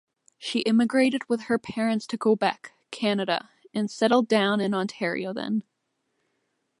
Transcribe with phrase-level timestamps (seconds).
[0.39, 5.61] She immigrated with her parents to Quebec, Canada and settled down in Ontario then.